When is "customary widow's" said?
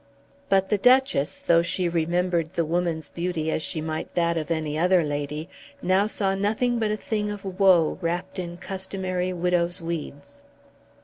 8.57-9.79